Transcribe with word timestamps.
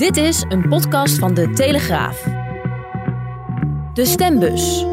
Dit 0.00 0.16
is 0.16 0.44
een 0.48 0.68
podcast 0.68 1.18
van 1.18 1.34
De 1.34 1.50
Telegraaf. 1.50 2.22
De 3.94 4.04
Stembus. 4.04 4.84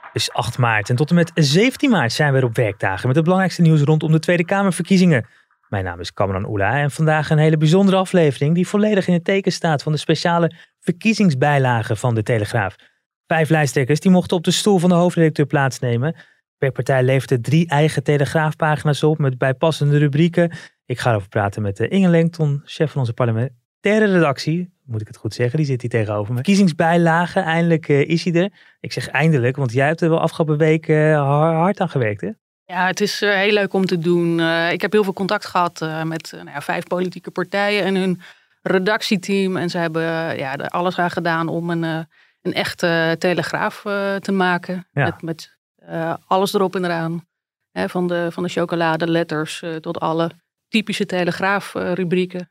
Het 0.00 0.10
is 0.12 0.32
8 0.32 0.58
maart 0.58 0.90
en 0.90 0.96
tot 0.96 1.08
en 1.08 1.14
met 1.14 1.30
17 1.34 1.90
maart 1.90 2.12
zijn 2.12 2.32
we 2.32 2.38
er 2.38 2.44
op 2.44 2.56
werkdagen 2.56 3.06
met 3.06 3.16
het 3.16 3.24
belangrijkste 3.24 3.62
nieuws 3.62 3.80
rondom 3.80 4.12
de 4.12 4.18
Tweede 4.18 4.44
Kamerverkiezingen. 4.44 5.26
Mijn 5.68 5.84
naam 5.84 6.00
is 6.00 6.12
Cameron 6.12 6.48
Oela 6.48 6.78
en 6.78 6.90
vandaag 6.90 7.30
een 7.30 7.38
hele 7.38 7.56
bijzondere 7.56 7.96
aflevering 7.96 8.54
die 8.54 8.68
volledig 8.68 9.06
in 9.06 9.14
het 9.14 9.24
teken 9.24 9.52
staat 9.52 9.82
van 9.82 9.92
de 9.92 9.98
speciale 9.98 10.52
verkiezingsbijlagen 10.80 11.96
van 11.96 12.14
de 12.14 12.22
Telegraaf. 12.22 12.76
Vijf 13.26 13.48
lijsttrekkers 13.48 14.00
die 14.00 14.10
mochten 14.10 14.36
op 14.36 14.44
de 14.44 14.50
stoel 14.50 14.78
van 14.78 14.88
de 14.88 14.94
hoofdredacteur 14.94 15.46
plaatsnemen. 15.46 16.16
Per 16.58 16.72
partij 16.72 17.02
leverde 17.02 17.40
drie 17.40 17.68
eigen 17.68 18.02
telegraafpagina's 18.02 19.02
op 19.02 19.18
met 19.18 19.38
bijpassende 19.38 19.98
rubrieken. 19.98 20.52
Ik 20.86 20.98
ga 20.98 21.10
erover 21.10 21.28
praten 21.28 21.62
met 21.62 21.80
eh, 21.80 21.90
Inge 21.90 22.08
Lengton, 22.08 22.62
chef 22.64 22.90
van 22.90 23.00
onze 23.00 23.12
parlementaire 23.12 24.12
redactie. 24.12 24.74
Moet 24.84 25.00
ik 25.00 25.06
het 25.06 25.16
goed 25.16 25.34
zeggen, 25.34 25.56
die 25.56 25.66
zit 25.66 25.80
hier 25.80 25.90
tegenover 25.90 26.28
me. 26.28 26.34
Verkiezingsbijlagen, 26.34 27.42
eindelijk 27.42 27.88
uh, 27.88 28.08
is 28.08 28.24
hij 28.24 28.42
er. 28.42 28.52
Ik 28.80 28.92
zeg 28.92 29.08
eindelijk, 29.08 29.56
want 29.56 29.72
jij 29.72 29.86
hebt 29.86 30.00
er 30.00 30.08
wel 30.08 30.20
afgelopen 30.20 30.58
week 30.58 30.88
uh, 30.88 31.20
hard 31.58 31.80
aan 31.80 31.88
gewerkt 31.88 32.20
hè? 32.20 32.30
Ja, 32.64 32.86
het 32.86 33.00
is 33.00 33.20
heel 33.20 33.52
leuk 33.52 33.72
om 33.72 33.86
te 33.86 33.98
doen. 33.98 34.40
ik 34.70 34.80
heb 34.80 34.92
heel 34.92 35.04
veel 35.04 35.12
contact 35.12 35.46
gehad 35.46 35.80
met 36.04 36.30
nou 36.32 36.50
ja, 36.50 36.60
vijf 36.60 36.84
politieke 36.84 37.30
partijen 37.30 37.84
en 37.84 37.94
hun 37.94 38.20
redactieteam. 38.62 39.56
En 39.56 39.70
ze 39.70 39.78
hebben 39.78 40.02
ja, 40.36 40.56
er 40.56 40.68
alles 40.68 40.98
aan 40.98 41.10
gedaan 41.10 41.48
om 41.48 41.70
een, 41.70 41.82
een 42.42 42.52
echte 42.52 43.16
telegraaf 43.18 43.80
te 44.20 44.32
maken. 44.32 44.86
Ja. 44.92 45.04
Met, 45.04 45.22
met 45.22 45.56
alles 46.26 46.54
erop 46.54 46.74
en 46.76 46.84
eraan. 46.84 47.26
Hè, 47.70 47.88
van, 47.88 48.06
de, 48.06 48.28
van 48.30 48.42
de 48.42 48.48
chocolade, 48.48 49.10
letters 49.10 49.62
tot 49.80 50.00
alle 50.00 50.30
typische 50.76 51.06
telegraafrubrieken. 51.06 52.50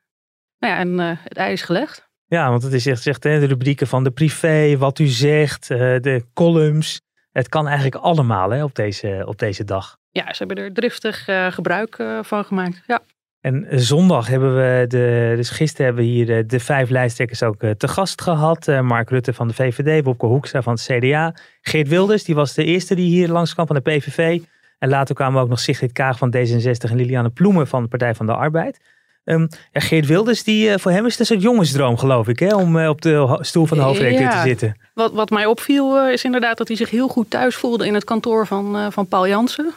Nou 0.59 0.73
ja, 0.73 0.79
en 0.79 0.99
uh, 0.99 1.17
het 1.23 1.37
ei 1.37 1.51
is 1.51 1.61
gelegd. 1.61 2.09
Ja, 2.25 2.49
want 2.49 2.63
het 2.63 2.73
is 2.73 2.85
echt, 2.85 3.01
zegt, 3.01 3.21
de 3.21 3.45
rubrieken 3.45 3.87
van 3.87 4.03
de 4.03 4.11
privé, 4.11 4.77
wat 4.77 4.99
u 4.99 5.05
zegt, 5.05 5.69
uh, 5.69 5.79
de 5.79 6.25
columns. 6.33 7.01
Het 7.31 7.49
kan 7.49 7.67
eigenlijk 7.67 7.95
allemaal 7.95 8.49
hè, 8.49 8.63
op, 8.63 8.75
deze, 8.75 9.23
op 9.25 9.39
deze 9.39 9.63
dag. 9.63 9.97
Ja, 10.09 10.33
ze 10.33 10.43
hebben 10.45 10.63
er 10.63 10.73
driftig 10.73 11.27
uh, 11.27 11.51
gebruik 11.51 12.03
van 12.21 12.45
gemaakt. 12.45 12.83
Ja. 12.87 13.01
En 13.41 13.67
zondag 13.69 14.27
hebben 14.27 14.55
we, 14.55 14.85
de, 14.87 15.33
dus 15.35 15.49
gisteren 15.49 15.85
hebben 15.85 16.03
we 16.03 16.09
hier 16.09 16.47
de 16.47 16.59
vijf 16.59 16.89
lijsttrekkers 16.89 17.43
ook 17.43 17.59
te 17.77 17.87
gast 17.87 18.21
gehad. 18.21 18.67
Mark 18.81 19.09
Rutte 19.09 19.33
van 19.33 19.47
de 19.47 19.53
VVD, 19.53 20.03
Wopke 20.03 20.25
Hoekstra 20.25 20.61
van 20.61 20.73
het 20.73 20.81
CDA. 20.81 21.35
Geert 21.61 21.87
Wilders, 21.87 22.23
die 22.23 22.35
was 22.35 22.53
de 22.53 22.63
eerste 22.63 22.95
die 22.95 23.09
hier 23.09 23.27
langskwam 23.27 23.67
van 23.67 23.75
de 23.75 23.81
PVV. 23.81 24.39
En 24.79 24.89
later 24.89 25.15
kwamen 25.15 25.41
ook 25.41 25.49
nog 25.49 25.59
Sigrid 25.59 25.91
Kaag 25.91 26.17
van 26.17 26.35
D66 26.35 26.89
en 26.89 26.95
Liliane 26.95 27.29
Ploemen 27.29 27.67
van 27.67 27.83
de 27.83 27.89
Partij 27.89 28.15
van 28.15 28.25
de 28.25 28.33
Arbeid. 28.33 28.79
Um, 29.25 29.47
ja, 29.71 29.79
Geert 29.79 30.05
Wilders, 30.05 30.43
die, 30.43 30.69
uh, 30.69 30.77
voor 30.77 30.91
hem 30.91 31.05
is 31.05 31.11
het 31.11 31.19
een 31.19 31.25
soort 31.25 31.41
jongensdroom, 31.41 31.97
geloof 31.97 32.27
ik, 32.27 32.39
hè, 32.39 32.55
om 32.55 32.75
uh, 32.75 32.89
op 32.89 33.01
de 33.01 33.37
stoel 33.41 33.65
van 33.65 33.77
de 33.77 33.83
hoofdredacteur 33.83 34.27
ja. 34.27 34.41
te 34.41 34.47
zitten. 34.47 34.77
Wat, 34.93 35.11
wat 35.11 35.29
mij 35.29 35.45
opviel 35.45 36.05
uh, 36.05 36.11
is 36.11 36.23
inderdaad 36.23 36.57
dat 36.57 36.67
hij 36.67 36.77
zich 36.77 36.89
heel 36.89 37.07
goed 37.07 37.29
thuis 37.29 37.55
voelde 37.55 37.85
in 37.85 37.93
het 37.93 38.03
kantoor 38.03 38.47
van, 38.47 38.91
van 38.91 39.07
Paul 39.07 39.27
Jansen. 39.27 39.71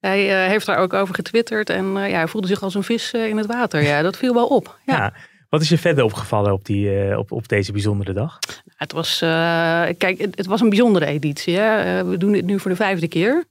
Hij 0.00 0.48
heeft 0.48 0.66
daar 0.66 0.78
ook 0.78 0.92
over 0.92 1.14
getwitterd 1.14 1.70
en 1.70 1.92
ja, 1.92 2.16
hij 2.16 2.28
voelde 2.28 2.46
zich 2.46 2.62
als 2.62 2.74
een 2.74 2.82
vis 2.82 3.12
in 3.12 3.36
het 3.36 3.46
water. 3.46 3.82
Ja, 3.82 4.02
dat 4.02 4.16
viel 4.16 4.34
wel 4.34 4.46
op. 4.46 4.78
Ja. 4.86 4.96
ja. 4.96 5.12
Wat 5.48 5.60
is 5.60 5.68
je 5.68 5.78
verder 5.78 6.04
opgevallen 6.04 6.52
op, 6.52 6.64
die, 6.64 7.18
op, 7.18 7.32
op 7.32 7.48
deze 7.48 7.72
bijzondere 7.72 8.12
dag? 8.12 8.38
Het 8.76 8.92
was, 8.92 9.18
kijk, 9.18 10.18
het, 10.18 10.36
het, 10.36 10.46
was 10.46 10.60
een 10.60 10.68
bijzondere 10.68 11.06
editie. 11.06 11.56
Hè. 11.56 12.04
we 12.04 12.16
doen 12.16 12.32
dit 12.32 12.44
nu 12.44 12.60
voor 12.60 12.70
de 12.70 12.76
vijfde 12.76 13.08
keer. 13.08 13.44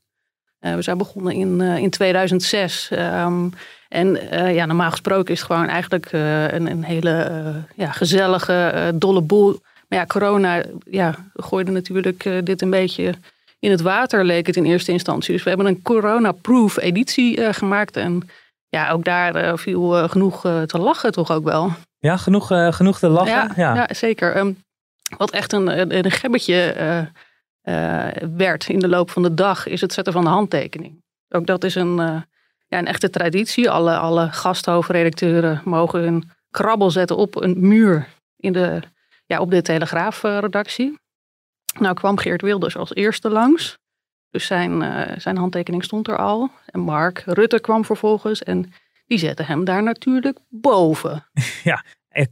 Uh, 0.62 0.75
we 0.75 0.81
zijn 0.81 0.97
begonnen 0.97 1.34
in, 1.34 1.59
uh, 1.59 1.78
in 1.78 1.90
2006. 1.90 2.90
Um, 2.91 2.97
ehm, 2.97 3.50
en 3.90 4.07
uh, 4.34 4.56
ja, 4.56 4.66
normaal 4.66 4.91
gesproken 4.91 5.34
is 5.34 5.40
het 5.40 5.51
gewoon 5.51 5.68
eigenlijk 5.68 6.12
een, 6.12 6.72
een, 6.72 6.84
hele 6.84 7.53
ja, 7.75 7.91
gezellige, 7.91 8.91
dolle 8.96 9.22
boel. 9.22 9.59
Maar 9.88 10.00
ja, 10.00 10.06
corona 10.06 10.63
ja, 10.90 11.16
gooide 11.34 11.72
natuurlijk 11.72 12.29
dit 12.44 12.62
een 12.62 12.69
beetje 12.69 13.13
in 13.59 13.72
het 13.72 13.81
water, 13.81 14.25
leek 14.25 14.47
het 14.47 14.56
in 14.56 14.66
eerste 14.66 14.91
instantie. 14.91 15.34
Dus 15.34 15.44
we 15.44 15.50
hebben 15.50 15.67
een 15.67 15.81
corona-proof 15.81 16.78
editie 16.78 17.53
gemaakt. 17.53 17.97
En 17.97 18.29
ja, 18.69 18.90
ook 18.90 19.03
daar 19.03 19.57
viel 19.57 20.07
genoeg 20.09 20.41
te 20.41 20.78
lachen 20.78 21.12
toch 21.12 21.31
ook 21.31 21.44
wel. 21.44 21.72
Ja, 22.00 22.17
genoeg, 22.17 22.47
genoeg 22.69 23.00
te 23.00 23.07
lachen? 23.07 23.31
Ja, 23.31 23.51
ja. 23.56 23.75
ja 23.75 23.88
zeker. 23.94 24.38
Um, 24.38 24.57
wat 25.17 25.31
echt 25.31 25.53
een, 25.53 25.79
een, 25.79 26.06
een 26.06 26.12
gebbetje 26.12 26.75
uh, 27.69 28.07
werd 28.35 28.69
in 28.69 28.79
de 28.79 28.88
loop 28.88 29.09
van 29.09 29.23
de 29.23 29.33
dag, 29.33 29.67
is 29.67 29.81
het 29.81 29.94
zetten 29.94 30.13
van 30.13 30.23
de 30.23 30.29
handtekening. 30.29 31.03
Ook 31.29 31.45
dat 31.45 31.63
is 31.63 31.75
een, 31.75 32.00
uh, 32.00 32.22
ja, 32.67 32.78
een 32.78 32.88
echte 32.88 33.09
traditie. 33.09 33.69
Alle, 33.69 33.97
alle 33.97 34.31
gasthoofdredacteuren 34.31 35.61
mogen 35.66 36.00
hun 36.00 36.31
krabbel 36.51 36.91
zetten 36.91 37.17
op 37.17 37.41
een 37.41 37.67
muur 37.67 38.07
in 38.38 38.53
de, 38.53 38.81
ja, 39.25 39.39
op 39.39 39.51
de 39.51 39.61
Telegraafredactie. 39.61 41.00
Nou 41.79 41.94
kwam 41.94 42.17
Geert 42.17 42.41
Wilders 42.41 42.78
als 42.78 42.94
eerste 42.94 43.29
langs. 43.29 43.78
Dus 44.29 44.45
zijn, 44.45 44.81
uh, 44.81 45.01
zijn 45.17 45.38
handtekening 45.38 45.84
stond 45.84 46.07
er 46.07 46.17
al. 46.17 46.51
En 46.66 46.79
Mark 46.79 47.23
Rutte 47.25 47.59
kwam 47.59 47.85
vervolgens 47.85 48.44
en 48.44 48.73
die 49.05 49.17
zette 49.17 49.44
hem 49.44 49.63
daar 49.63 49.84
natuurlijk 49.84 50.39
boven. 50.49 51.25
Ja, 51.63 51.84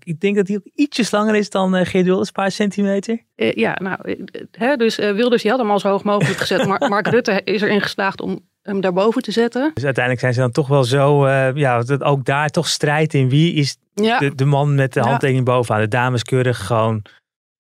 ik 0.04 0.20
denk 0.20 0.36
dat 0.36 0.48
hij 0.48 0.58
ook 0.58 0.68
ietsjes 0.76 1.12
langer 1.12 1.36
is 1.36 1.50
dan 1.50 1.76
uh, 1.76 1.86
Geert 1.86 2.06
Wilders, 2.06 2.28
een 2.28 2.34
paar 2.34 2.52
centimeter. 2.52 3.24
Uh, 3.36 3.52
ja, 3.52 3.78
nou, 3.82 3.98
uh, 4.04 4.26
hè, 4.52 4.76
dus 4.76 4.96
Wilders 4.96 5.42
die 5.42 5.52
had 5.52 5.60
hem 5.60 5.72
al 5.72 5.80
zo 5.80 5.90
hoog 5.90 6.04
mogelijk 6.04 6.40
gezet. 6.40 6.68
maar 6.68 6.90
Mark 6.90 7.08
Rutte 7.08 7.42
is 7.44 7.62
erin 7.62 7.82
geslaagd 7.82 8.22
om 8.22 8.40
hem 8.62 8.82
daarboven 8.82 9.22
te 9.22 9.32
zetten. 9.32 9.72
Dus 9.74 9.84
uiteindelijk 9.84 10.24
zijn 10.24 10.34
ze 10.34 10.40
dan 10.40 10.52
toch 10.52 10.68
wel 10.68 10.84
zo, 10.84 11.30
ja, 11.56 11.82
dat 11.82 12.04
ook 12.04 12.26
daar 12.26 12.50
toch 12.50 12.68
strijd 12.68 13.14
in. 13.14 13.30
Wie 13.30 13.54
is 13.54 13.78
de, 13.94 14.32
de, 14.36 14.46
man 14.46 14.76
met 14.76 14.94
de 14.94 15.00
handtekening 15.00 15.46
bovenaan? 15.46 15.82
De 15.82 15.88
dames 15.88 16.24
keurig 16.24 16.66
gewoon. 16.66 17.02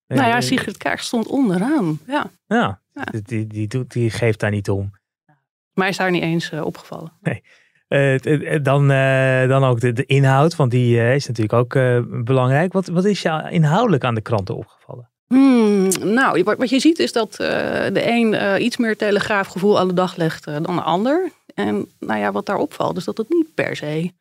Nou 0.08 0.28
ja, 0.28 0.42
Sigrid 0.42 0.78
Kaag 0.78 1.04
stond 1.04 1.28
onderaan. 1.28 2.00
Ja, 2.08 2.30
ja, 2.48 2.80
Die, 3.12 3.48
die, 3.48 3.68
die, 3.68 3.86
die 3.88 4.10
geeft 4.10 4.40
daar 4.40 4.52
niet 4.52 4.70
om. 4.70 4.92
Mij 5.74 5.90
is 5.90 5.98
daar 5.98 6.12
niet 6.12 6.24
eens 6.24 6.50
opgevallen. 6.52 7.12
Nee. 7.22 7.44
Uh, 7.90 8.64
dan, 8.64 8.92
uh, 8.92 9.48
dan 9.48 9.64
ook 9.64 9.80
de, 9.80 9.94
de, 9.94 10.06
inhoud, 10.06 10.56
want 10.56 10.72
die 10.72 11.14
is 11.14 11.28
natuurlijk 11.28 11.54
ook 11.54 11.74
belangrijk. 12.24 12.74
Wat, 12.74 12.88
wat 12.88 13.06
is 13.06 13.22
jou 13.22 13.50
inhoudelijk 13.50 14.04
aan 14.04 14.16
de 14.16 14.22
kranten 14.22 14.56
opgevallen? 14.56 15.10
Hmm, 15.28 15.88
nou, 16.14 16.44
wat, 16.44 16.70
je 16.70 16.80
ziet 16.80 17.00
is 17.00 17.12
dat 17.12 17.34
de 17.36 18.02
een 18.04 18.62
iets 18.64 18.78
meer 18.78 18.98
telegraafgevoel 18.98 19.80
aan 19.80 19.88
de 19.88 19.94
dag 19.94 20.16
legt 20.16 20.46
dan 20.46 20.76
de 20.76 20.82
ander. 20.82 21.32
En 21.54 21.88
nou 22.00 22.20
ja, 22.20 22.32
wat 22.32 22.46
daar 22.46 22.58
opvalt 22.58 22.98
is 22.98 23.04
dat 23.04 23.18
het 23.18 23.30
niet 23.30 23.54
per 23.54 23.76
se 23.76 24.12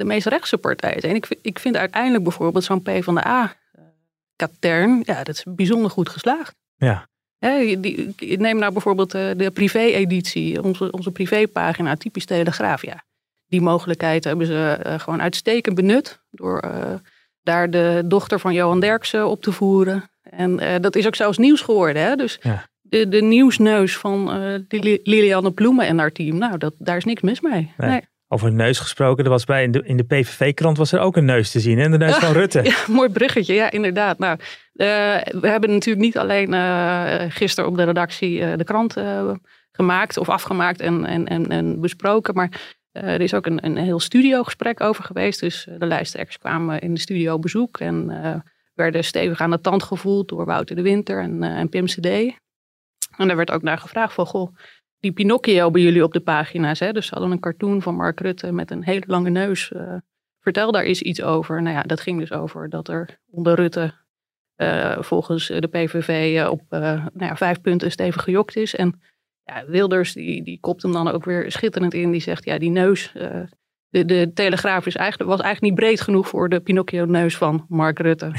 de 0.00 0.06
meest 0.06 0.26
rechtse 0.26 0.58
partij 0.58 0.94
is. 0.94 1.02
En 1.02 1.14
ik, 1.14 1.38
ik 1.42 1.58
vind 1.58 1.76
uiteindelijk 1.76 2.22
bijvoorbeeld 2.22 2.64
zo'n 2.64 2.82
P 2.82 2.90
van 3.00 3.14
de 3.14 3.26
A-katern, 3.26 5.02
ja, 5.04 5.24
dat 5.24 5.34
is 5.34 5.44
bijzonder 5.48 5.90
goed 5.90 6.08
geslaagd. 6.08 6.54
Ja. 6.76 7.08
He, 7.40 7.80
die, 7.80 8.14
neem 8.38 8.58
nou 8.58 8.72
bijvoorbeeld 8.72 9.10
de, 9.10 9.34
de 9.36 9.50
privé-editie, 9.50 10.62
onze, 10.62 10.90
onze 10.90 11.10
privépagina, 11.10 11.96
typisch 11.96 12.24
Telegraaf. 12.24 12.82
Ja, 12.82 13.04
die 13.46 13.60
mogelijkheid 13.60 14.24
hebben 14.24 14.46
ze 14.46 14.80
uh, 14.86 14.98
gewoon 14.98 15.22
uitstekend 15.22 15.74
benut 15.74 16.20
door 16.30 16.64
uh, 16.64 16.94
daar 17.42 17.70
de 17.70 18.02
dochter 18.06 18.40
van 18.40 18.54
Johan 18.54 18.80
Derksen 18.80 19.28
op 19.28 19.42
te 19.42 19.52
voeren. 19.52 20.10
En 20.22 20.62
uh, 20.62 20.74
dat 20.80 20.96
is 20.96 21.06
ook 21.06 21.14
zelfs 21.14 21.38
nieuws 21.38 21.60
geworden. 21.60 22.02
Hè? 22.02 22.16
Dus 22.16 22.38
ja. 22.42 22.68
de, 22.80 23.08
de 23.08 23.22
nieuwsneus 23.22 23.96
van 23.96 24.30
Lilianne 25.02 25.52
Bloemen 25.52 25.86
en 25.86 25.98
haar 25.98 26.12
team, 26.12 26.38
nou, 26.38 26.58
dat, 26.58 26.74
daar 26.78 26.96
is 26.96 27.04
niks 27.04 27.22
mis 27.22 27.40
mee. 27.40 27.72
Nee. 27.76 27.90
nee. 27.90 28.08
Over 28.32 28.48
een 28.48 28.56
neus 28.56 28.78
gesproken, 28.78 29.24
er 29.24 29.30
was 29.30 29.44
bij 29.44 29.62
in 29.62 29.70
de, 29.70 29.82
in 29.82 29.96
de 29.96 30.04
PVV-krant 30.04 30.76
was 30.76 30.92
er 30.92 31.00
ook 31.00 31.16
een 31.16 31.24
neus 31.24 31.50
te 31.50 31.60
zien. 31.60 31.78
En 31.78 31.90
de 31.90 31.98
neus 31.98 32.16
van 32.16 32.32
Rutte. 32.32 32.62
Ja, 32.70 32.76
mooi 32.86 33.08
bruggetje, 33.08 33.54
ja, 33.54 33.70
inderdaad. 33.70 34.18
Nou, 34.18 34.38
uh, 34.40 34.86
we 35.40 35.48
hebben 35.48 35.70
natuurlijk 35.70 36.04
niet 36.04 36.18
alleen 36.18 36.52
uh, 36.52 37.14
gisteren 37.28 37.70
op 37.70 37.76
de 37.76 37.84
redactie 37.84 38.40
uh, 38.40 38.56
de 38.56 38.64
krant 38.64 38.96
gemaakt 39.72 40.16
of 40.16 40.28
afgemaakt 40.28 40.80
en, 40.80 41.06
en, 41.06 41.26
en, 41.26 41.48
en 41.48 41.80
besproken. 41.80 42.34
Maar 42.34 42.78
er 42.92 43.20
is 43.20 43.34
ook 43.34 43.46
een, 43.46 43.64
een 43.64 43.76
heel 43.76 44.00
studiogesprek 44.00 44.80
over 44.80 45.04
geweest. 45.04 45.40
Dus 45.40 45.68
de 45.78 45.86
lijsttrekkers 45.86 46.38
kwamen 46.38 46.80
in 46.80 46.94
de 46.94 47.00
studio 47.00 47.34
op 47.34 47.42
bezoek 47.42 47.78
en 47.78 48.06
werden 48.74 49.04
stevig 49.04 49.40
aan 49.40 49.50
de 49.50 49.60
tand 49.60 49.82
gevoeld 49.82 50.28
door 50.28 50.44
Wouter 50.44 50.76
de 50.76 50.82
Winter 50.82 51.22
en, 51.22 51.42
en 51.42 51.68
Pim 51.68 51.86
CD. 51.86 52.06
En 53.16 53.28
daar 53.28 53.36
werd 53.36 53.50
ook 53.50 53.62
naar 53.62 53.78
gevraagd 53.78 54.14
van, 54.14 54.26
goh, 54.26 54.56
die 55.00 55.12
Pinocchio 55.12 55.70
bij 55.70 55.82
jullie 55.82 56.04
op 56.04 56.12
de 56.12 56.20
pagina's. 56.20 56.78
Hè? 56.78 56.92
Dus 56.92 57.06
ze 57.06 57.14
hadden 57.14 57.32
een 57.32 57.40
cartoon 57.40 57.82
van 57.82 57.94
Mark 57.94 58.20
Rutte 58.20 58.52
met 58.52 58.70
een 58.70 58.84
hele 58.84 59.04
lange 59.06 59.30
neus. 59.30 59.70
Uh, 59.70 59.94
vertel 60.40 60.72
daar 60.72 60.82
eens 60.82 61.02
iets 61.02 61.22
over. 61.22 61.62
Nou 61.62 61.76
ja, 61.76 61.82
dat 61.82 62.00
ging 62.00 62.18
dus 62.18 62.32
over 62.32 62.68
dat 62.68 62.88
er 62.88 63.20
onder 63.30 63.54
Rutte 63.54 63.94
uh, 64.56 65.02
volgens 65.02 65.46
de 65.46 65.68
PVV 65.70 66.42
op 66.48 66.62
nou 66.70 67.10
ja, 67.14 67.36
vijf 67.36 67.60
punten 67.60 67.90
stevig 67.90 68.22
gejokt 68.22 68.56
is. 68.56 68.74
En 68.74 69.00
ja, 69.44 69.66
Wilders 69.66 70.12
die, 70.12 70.42
die 70.42 70.60
kopt 70.60 70.82
hem 70.82 70.92
dan 70.92 71.08
ook 71.08 71.24
weer 71.24 71.52
schitterend 71.52 71.94
in. 71.94 72.10
Die 72.10 72.20
zegt, 72.20 72.44
ja, 72.44 72.58
die 72.58 72.70
neus, 72.70 73.12
de, 73.90 74.04
de 74.04 74.30
Telegraaf 74.34 74.86
is 74.86 74.96
eigenlijk, 74.96 75.30
was 75.30 75.40
eigenlijk 75.40 75.74
niet 75.74 75.84
breed 75.84 76.00
genoeg 76.00 76.28
voor 76.28 76.48
de 76.48 76.60
Pinocchio-neus 76.60 77.36
van 77.36 77.66
Mark 77.68 77.98
Rutte. 77.98 78.32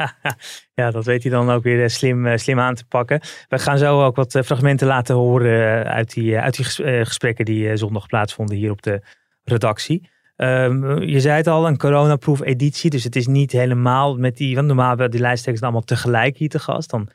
ja, 0.80 0.90
dat 0.90 1.04
weet 1.04 1.22
hij 1.22 1.32
dan 1.32 1.50
ook 1.50 1.62
weer 1.62 1.82
eh, 1.82 1.88
slim, 1.88 2.26
eh, 2.26 2.36
slim 2.36 2.60
aan 2.60 2.74
te 2.74 2.84
pakken. 2.84 3.20
We 3.48 3.58
gaan 3.58 3.78
zo 3.78 4.04
ook 4.04 4.16
wat 4.16 4.34
eh, 4.34 4.42
fragmenten 4.42 4.86
laten 4.86 5.14
horen 5.14 5.86
uit 5.86 6.12
die, 6.12 6.38
uit 6.38 6.56
die 6.56 6.64
gesprekken 7.04 7.44
die 7.44 7.76
zondag 7.76 8.06
plaatsvonden 8.06 8.56
hier 8.56 8.70
op 8.70 8.82
de 8.82 9.02
redactie. 9.44 10.08
Um, 10.36 11.02
je 11.02 11.20
zei 11.20 11.36
het 11.36 11.46
al, 11.46 11.66
een 11.66 11.76
coronaproof 11.76 12.40
editie. 12.40 12.90
Dus 12.90 13.04
het 13.04 13.16
is 13.16 13.26
niet 13.26 13.52
helemaal 13.52 14.16
met 14.16 14.36
die. 14.36 14.54
Want 14.54 14.66
normaal 14.66 14.88
hebben 14.88 15.10
die 15.10 15.20
lijstteksten 15.20 15.64
allemaal 15.64 15.84
tegelijk 15.84 16.36
hier 16.36 16.48
te 16.48 16.58
gast. 16.58 16.90
Dan 16.90 17.08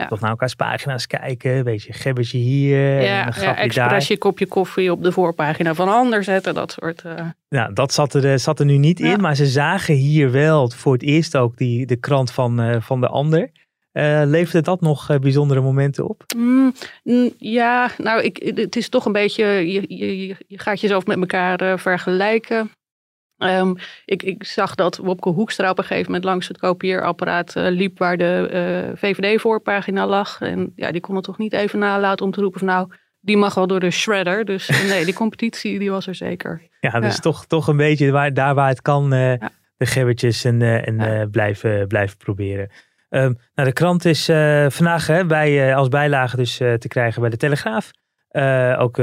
ja. 0.00 0.06
Toch 0.06 0.20
naar 0.20 0.30
elkaars 0.30 0.54
pagina's 0.54 1.06
kijken, 1.06 1.50
een 1.50 1.64
beetje 1.64 1.92
gebbertje 1.92 2.38
hier. 2.38 3.02
Ja, 3.02 3.26
een 3.26 3.42
ja 3.42 3.56
expressje, 3.56 4.18
kopje 4.18 4.46
koffie 4.46 4.92
op 4.92 5.02
de 5.02 5.12
voorpagina 5.12 5.74
van 5.74 5.88
ander 5.88 6.24
zetten, 6.24 6.54
dat 6.54 6.72
soort. 6.72 7.02
Uh... 7.06 7.12
Ja, 7.48 7.68
dat 7.68 7.92
zat 7.92 8.14
er, 8.14 8.38
zat 8.38 8.58
er 8.58 8.64
nu 8.64 8.76
niet 8.76 9.00
in, 9.00 9.20
maar 9.20 9.36
ze 9.36 9.46
zagen 9.46 9.94
hier 9.94 10.30
wel 10.30 10.70
voor 10.70 10.92
het 10.92 11.02
eerst 11.02 11.36
ook 11.36 11.56
die, 11.56 11.86
de 11.86 11.96
krant 11.96 12.32
van, 12.32 12.60
uh, 12.60 12.76
van 12.80 13.00
de 13.00 13.08
ander. 13.08 13.50
Uh, 13.92 14.22
leverde 14.24 14.62
dat 14.62 14.80
nog 14.80 15.18
bijzondere 15.18 15.60
momenten 15.60 16.08
op? 16.08 16.24
Mm, 16.36 16.72
mm, 17.02 17.30
ja, 17.38 17.90
nou, 17.98 18.22
ik, 18.22 18.52
het 18.54 18.76
is 18.76 18.88
toch 18.88 19.04
een 19.04 19.12
beetje, 19.12 19.44
je, 19.44 19.84
je, 19.88 20.36
je 20.46 20.58
gaat 20.58 20.80
jezelf 20.80 21.06
met 21.06 21.18
elkaar 21.18 21.78
vergelijken. 21.78 22.70
Um, 23.42 23.76
ik, 24.04 24.22
ik, 24.22 24.44
zag 24.44 24.74
dat 24.74 24.96
Wopke 24.96 25.28
Hoekstra 25.28 25.70
op 25.70 25.78
een 25.78 25.84
gegeven 25.84 26.06
moment 26.06 26.24
langs 26.24 26.48
het 26.48 26.58
kopieerapparaat 26.58 27.56
uh, 27.56 27.68
liep 27.68 27.98
waar 27.98 28.16
de 28.16 28.50
uh, 28.92 28.96
VVD-voorpagina 28.96 30.06
lag. 30.06 30.40
En 30.40 30.72
ja, 30.76 30.92
die 30.92 31.00
kon 31.00 31.14
het 31.14 31.24
toch 31.24 31.38
niet 31.38 31.52
even 31.52 31.78
nalaten 31.78 32.26
om 32.26 32.32
te 32.32 32.40
roepen 32.40 32.58
van 32.58 32.68
nou, 32.68 32.92
die 33.20 33.36
mag 33.36 33.54
wel 33.54 33.66
door 33.66 33.80
de 33.80 33.90
shredder. 33.90 34.44
Dus 34.44 34.68
eh, 34.68 34.88
nee, 34.90 35.04
die 35.04 35.14
competitie 35.14 35.78
die 35.78 35.90
was 35.90 36.06
er 36.06 36.14
zeker. 36.14 36.68
Ja, 36.80 37.00
dus 37.00 37.20
Toch, 37.20 37.46
toch 37.46 37.68
een 37.68 37.76
beetje 37.76 38.10
waar, 38.10 38.34
daar 38.34 38.54
waar 38.54 38.68
het 38.68 38.82
kan 38.82 39.14
uh, 39.14 39.36
ja. 39.36 39.50
de 39.76 39.86
gebbertjes 39.86 40.44
en, 40.44 40.62
en 40.62 40.96
ja. 40.98 41.26
blijven, 41.26 41.86
blijven 41.86 42.16
proberen. 42.16 42.70
Um, 43.10 43.38
nou, 43.54 43.68
de 43.68 43.74
krant 43.74 44.04
is 44.04 44.24
vandaag 44.68 45.06
hè, 45.06 45.26
bij, 45.26 45.74
als 45.74 45.88
bijlage 45.88 46.36
dus 46.36 46.56
te 46.56 46.88
krijgen 46.88 47.20
bij 47.20 47.30
de 47.30 47.36
Telegraaf. 47.36 47.90
ook 48.78 48.96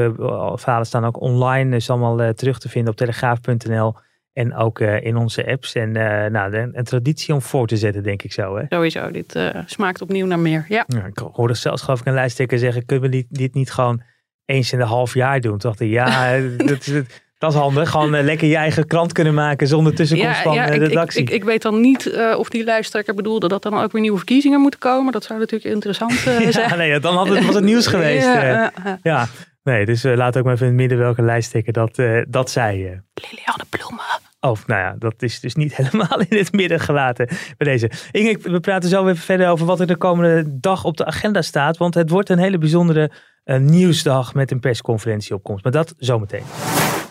verhalen 0.59 0.85
staan 0.85 1.05
ook 1.05 1.21
online, 1.21 1.75
is 1.75 1.89
allemaal 1.89 2.33
terug 2.33 2.59
te 2.59 2.69
vinden 2.69 2.91
op 2.91 2.97
telegraaf.nl. 2.97 3.95
En 4.37 4.55
ook 4.55 4.79
uh, 4.79 5.03
in 5.03 5.15
onze 5.15 5.47
apps. 5.47 5.73
En 5.73 5.89
uh, 5.89 6.25
nou, 6.25 6.55
een, 6.55 6.83
traditie 6.83 7.33
om 7.33 7.41
voor 7.41 7.67
te 7.67 7.77
zetten, 7.77 8.03
denk 8.03 8.23
ik 8.23 8.33
zo. 8.33 8.57
Hè? 8.57 8.63
Sowieso, 8.69 9.11
dit 9.11 9.35
uh, 9.35 9.49
smaakt 9.65 10.01
opnieuw 10.01 10.25
naar 10.25 10.39
meer. 10.39 10.65
Ja. 10.69 10.85
ja 10.87 11.05
ik 11.05 11.17
hoorde 11.33 11.53
zelfs 11.53 11.81
geloof 11.81 11.99
ik 11.99 12.05
een 12.05 12.13
lijsttrekker 12.13 12.59
zeggen, 12.59 12.85
kunnen 12.85 13.09
we 13.09 13.25
dit, 13.29 13.53
niet 13.53 13.71
gewoon 13.71 14.01
eens 14.45 14.73
in 14.73 14.79
een 14.79 14.87
half 14.87 15.13
jaar 15.13 15.41
doen? 15.41 15.57
Toen 15.57 15.69
dacht 15.69 15.79
ik, 15.79 15.89
ja, 15.89 16.39
dat, 16.57 16.87
is, 16.87 16.91
dat 17.37 17.53
is 17.53 17.59
handig. 17.59 17.89
Gewoon 17.89 18.23
lekker 18.23 18.47
je 18.47 18.55
eigen 18.55 18.87
krant 18.87 19.11
kunnen 19.11 19.33
maken 19.33 19.67
zonder 19.67 19.95
tussenkomst 19.95 20.37
ja, 20.37 20.43
van 20.43 20.53
ja, 20.53 20.65
de 20.65 20.77
redactie. 20.77 21.21
Ik, 21.21 21.29
ik, 21.29 21.35
ik, 21.35 21.43
weet 21.43 21.61
dan 21.61 21.81
niet 21.81 22.19
of 22.37 22.49
die 22.49 22.63
lijsttrekker 22.63 23.13
bedoelde 23.13 23.47
dat 23.47 23.65
er 23.65 23.71
dan 23.71 23.81
ook 23.83 23.91
weer 23.91 24.01
nieuwe 24.01 24.17
verkiezingen 24.17 24.61
moeten 24.61 24.79
komen. 24.79 25.11
Dat 25.11 25.23
zou 25.23 25.39
natuurlijk 25.39 25.73
interessant 25.73 26.11
zijn. 26.23 26.51
ja, 26.51 26.75
nee, 26.75 26.99
dan 26.99 27.15
had 27.15 27.29
het, 27.29 27.45
was 27.45 27.55
het 27.55 27.63
nieuws 27.63 27.87
geweest. 27.95 28.25
ja, 28.25 28.71
ja. 29.03 29.27
Nee, 29.63 29.85
dus 29.85 30.03
laat 30.03 30.37
ook 30.37 30.43
maar 30.43 30.53
even 30.53 30.65
in 30.65 30.71
het 30.71 30.81
midden 30.81 30.97
welke 30.97 31.21
lijsttrekker 31.21 31.73
dat, 31.73 31.99
dat 32.27 32.49
zei. 32.49 33.01
Liliane 33.13 33.63
Bloemen. 33.69 34.26
Oh, 34.39 34.57
nou 34.65 34.81
ja, 34.81 34.95
dat 34.99 35.21
is 35.21 35.39
dus 35.39 35.55
niet 35.55 35.75
helemaal 35.79 36.19
in 36.27 36.37
het 36.37 36.51
midden 36.51 36.79
gelaten 36.79 37.27
bij 37.57 37.67
deze. 37.71 37.91
Inge, 38.11 38.37
we 38.41 38.59
praten 38.59 38.89
zo 38.89 39.07
even 39.07 39.23
verder 39.23 39.49
over 39.49 39.65
wat 39.65 39.79
er 39.79 39.87
de 39.87 39.97
komende 39.97 40.59
dag 40.59 40.83
op 40.83 40.97
de 40.97 41.05
agenda 41.05 41.41
staat. 41.41 41.77
Want 41.77 41.93
het 41.93 42.09
wordt 42.09 42.29
een 42.29 42.37
hele 42.37 42.57
bijzondere 42.57 43.11
uh, 43.45 43.57
nieuwsdag 43.57 44.33
met 44.33 44.51
een 44.51 44.59
persconferentie 44.59 45.35
opkomst. 45.35 45.63
Maar 45.63 45.73
dat 45.73 45.93
zometeen. 45.97 46.43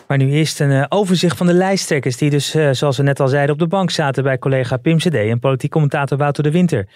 Maar 0.07 0.17
nu 0.17 0.31
eerst 0.31 0.59
een 0.59 0.71
uh, 0.71 0.85
overzicht 0.89 1.37
van 1.37 1.47
de 1.47 1.53
lijsttrekkers 1.53 2.17
die 2.17 2.29
dus, 2.29 2.55
uh, 2.55 2.71
zoals 2.71 2.97
we 2.97 3.03
net 3.03 3.19
al 3.19 3.27
zeiden, 3.27 3.53
op 3.53 3.59
de 3.59 3.67
bank 3.67 3.89
zaten 3.91 4.23
bij 4.23 4.37
collega 4.37 4.77
Pim 4.77 4.97
CD 4.97 5.13
en 5.13 5.39
politiek 5.39 5.71
commentator 5.71 6.17
Wouter 6.17 6.43
de 6.43 6.51
Winter. 6.51 6.87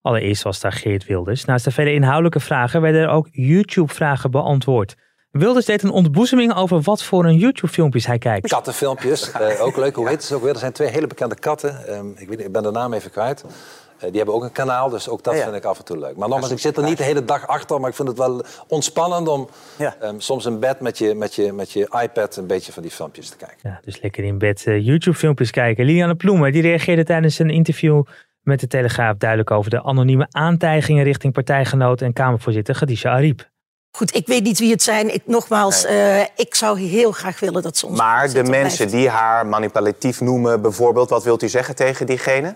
Allereerst 0.00 0.42
was 0.42 0.60
daar 0.60 0.72
Geert 0.72 1.04
Wilders. 1.04 1.44
Naast 1.44 1.64
de 1.64 1.70
vele 1.70 1.92
inhoudelijke 1.92 2.40
vragen 2.40 2.80
werden 2.80 3.02
er 3.02 3.08
ook 3.08 3.28
YouTube-vragen 3.30 4.30
beantwoord. 4.30 4.94
Wilders 5.38 5.66
deed 5.66 5.82
een 5.82 5.90
ontboezeming 5.90 6.54
over 6.54 6.80
wat 6.80 7.02
voor 7.02 7.24
een 7.24 7.36
YouTube-filmpjes 7.36 8.06
hij 8.06 8.18
kijkt. 8.18 8.48
Kattenfilmpjes, 8.48 9.32
uh, 9.40 9.62
ook 9.66 9.76
leuk. 9.76 9.96
Hoe 9.96 10.08
heet 10.08 10.22
het 10.22 10.32
ook 10.32 10.42
weer? 10.42 10.52
Er 10.52 10.58
zijn 10.58 10.72
twee 10.72 10.88
hele 10.88 11.06
bekende 11.06 11.34
katten. 11.34 11.94
Um, 11.96 12.14
ik, 12.16 12.28
weet, 12.28 12.40
ik 12.40 12.52
ben 12.52 12.62
de 12.62 12.70
naam 12.70 12.92
even 12.92 13.10
kwijt. 13.10 13.44
Uh, 13.44 14.00
die 14.00 14.16
hebben 14.16 14.34
ook 14.34 14.42
een 14.42 14.52
kanaal, 14.52 14.88
dus 14.88 15.08
ook 15.08 15.22
dat 15.24 15.34
ja. 15.34 15.42
vind 15.42 15.54
ik 15.54 15.64
af 15.64 15.78
en 15.78 15.84
toe 15.84 15.98
leuk. 15.98 16.16
Maar 16.16 16.28
nogmaals, 16.28 16.52
ik 16.52 16.58
zit 16.58 16.76
er 16.76 16.82
niet 16.82 16.98
de 16.98 17.04
hele 17.04 17.24
dag 17.24 17.46
achter, 17.46 17.80
maar 17.80 17.90
ik 17.90 17.96
vind 17.96 18.08
het 18.08 18.18
wel 18.18 18.44
ontspannend 18.68 19.28
om 19.28 19.48
ja. 19.78 19.96
um, 20.02 20.20
soms 20.20 20.46
in 20.46 20.60
bed 20.60 20.80
met 20.80 20.98
je, 20.98 21.14
met, 21.14 21.34
je, 21.34 21.52
met 21.52 21.72
je 21.72 21.98
iPad 22.02 22.36
een 22.36 22.46
beetje 22.46 22.72
van 22.72 22.82
die 22.82 22.92
filmpjes 22.92 23.28
te 23.28 23.36
kijken. 23.36 23.58
Ja, 23.62 23.80
dus 23.84 24.00
lekker 24.00 24.24
in 24.24 24.38
bed 24.38 24.64
uh, 24.66 24.84
YouTube-filmpjes 24.84 25.50
kijken. 25.50 25.84
Liliane 25.84 26.14
Ploemen, 26.14 26.52
die 26.52 26.62
reageerde 26.62 27.04
tijdens 27.04 27.38
een 27.38 27.50
interview 27.50 28.02
met 28.42 28.60
de 28.60 28.66
Telegraaf 28.66 29.16
duidelijk 29.16 29.50
over 29.50 29.70
de 29.70 29.82
anonieme 29.82 30.26
aantijgingen 30.30 31.04
richting 31.04 31.32
partijgenoot 31.32 32.00
en 32.00 32.12
Kamervoorzitter 32.12 32.74
Khadija 32.74 33.10
Ariep. 33.10 33.52
Goed, 33.96 34.14
ik 34.14 34.26
weet 34.26 34.42
niet 34.42 34.58
wie 34.58 34.70
het 34.70 34.82
zijn. 34.82 35.14
Ik, 35.14 35.22
nogmaals, 35.26 35.84
nee. 35.84 36.20
uh, 36.20 36.26
ik 36.36 36.54
zou 36.54 36.80
heel 36.80 37.12
graag 37.12 37.40
willen 37.40 37.62
dat 37.62 37.76
ze 37.76 37.86
ons. 37.86 37.98
Maar 37.98 38.32
de 38.32 38.42
mensen 38.42 38.88
die 38.88 39.08
haar 39.08 39.46
manipulatief 39.46 40.20
noemen, 40.20 40.62
bijvoorbeeld, 40.62 41.10
wat 41.10 41.24
wilt 41.24 41.42
u 41.42 41.48
zeggen 41.48 41.74
tegen 41.74 42.06
diegene? 42.06 42.54